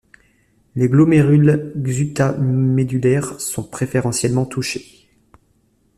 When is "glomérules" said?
0.89-1.73